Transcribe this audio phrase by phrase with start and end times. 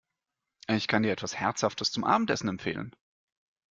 [0.67, 2.95] Ich kann dir etwas Herzhaftes zum Abendessen empfehlen!